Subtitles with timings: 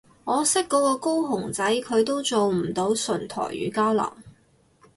[0.25, 4.11] 我識嗰個高雄仔佢都做唔到純台語交流